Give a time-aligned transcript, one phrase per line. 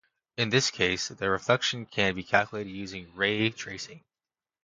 [0.35, 4.01] In this case the reflection can be calculated using ray tracing.